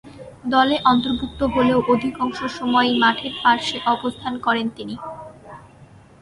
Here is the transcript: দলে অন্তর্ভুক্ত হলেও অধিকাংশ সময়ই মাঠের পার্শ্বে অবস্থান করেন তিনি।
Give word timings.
দলে 0.45 0.75
অন্তর্ভুক্ত 0.85 1.41
হলেও 1.55 1.79
অধিকাংশ 1.87 2.37
সময়ই 2.57 2.95
মাঠের 2.99 3.33
পার্শ্বে 3.43 3.79
অবস্থান 3.93 4.33
করেন 4.45 4.67
তিনি। 4.77 4.95